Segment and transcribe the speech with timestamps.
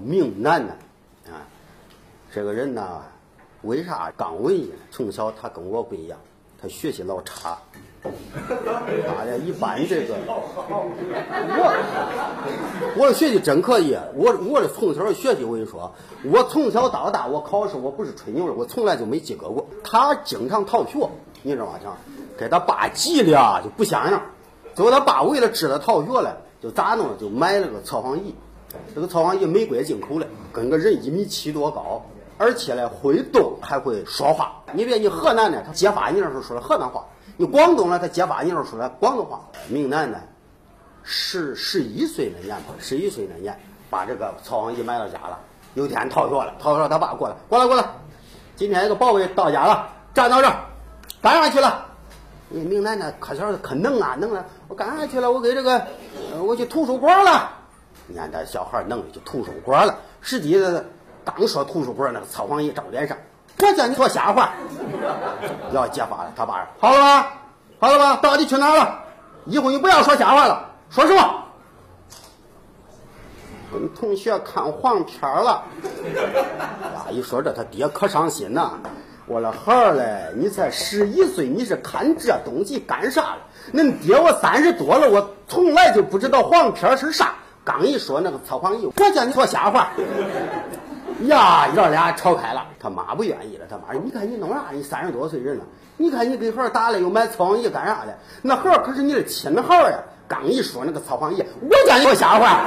[0.00, 0.74] 命难呢，
[1.26, 1.46] 啊，
[2.32, 3.02] 这个人呢，
[3.62, 4.72] 为啥刚文艺？
[4.90, 6.18] 从小他跟我不一样，
[6.60, 7.58] 他学习老差。
[8.02, 10.32] 大家一般这个，我
[12.96, 15.92] 我的学习真可以，我我的从小学习，我跟你说，
[16.24, 19.66] 我从小到大我考试我不是吹牛的，我从来就没及格过。
[19.84, 21.10] 他经常逃学，
[21.42, 21.72] 你知道吗？
[21.82, 21.94] 讲
[22.38, 24.22] 给他爸急的就不像样。
[24.74, 27.18] 最后他爸为了知道逃学了，就咋弄？
[27.18, 28.34] 就买了个测谎仪。
[28.94, 32.04] 这个测谎仪美国进口的，跟个人一米七多高，
[32.38, 34.62] 而且呢会动还会说话。
[34.72, 37.04] 你别你河南的，他揭发你的时候说的河南话。
[37.36, 39.40] 你广东了，他揭发你时候说的广东话。
[39.68, 40.18] 明南呢，
[41.02, 45.38] 十十一岁那年吧，十一岁那年把这个测谎仪买到家了。
[45.74, 47.84] 有天逃学了，逃学他爸过来，过来过来，
[48.56, 50.64] 今天一个宝贝到家了，站到这儿，
[51.22, 51.86] 干啥去了？
[52.48, 55.30] 你明南呢，可小可能啊，能啊，我干啥去了？
[55.30, 55.86] 我给这个，
[56.42, 57.52] 我去图书馆了。
[58.10, 60.84] 你看这小孩弄的去图书馆了，实际的
[61.24, 63.16] 刚说图书馆，那个测谎仪照脸上。
[63.58, 64.52] 我叫你说瞎话，
[65.72, 67.32] 要揭发了，他爸说好了吧，
[67.78, 68.98] 好了吧，到底去哪了？
[69.44, 71.44] 以后你不要说瞎话了，说什么？
[73.72, 75.62] 跟同学看黄片了。
[76.94, 78.72] 呀，一说这，他爹可伤心呐。
[79.26, 83.38] 我的孩儿嘞，你才十一岁，你是看这东西干啥了？
[83.72, 87.34] 恁爹我三十多了，我从来就不知道黄片是啥。
[87.64, 89.90] 刚一说那个测谎仪，我叫你说瞎话。
[91.26, 93.66] 呀，爷俩吵开了，他妈不愿意了。
[93.68, 94.64] 他妈：“你看你弄啥？
[94.72, 95.64] 你三十多岁人了，
[95.98, 98.18] 你看你给孩打了又买测谎仪干啥的？
[98.40, 99.98] 那孩可是你的亲孩呀！
[100.26, 102.60] 刚一说那个测谎仪，我叫你说瞎话。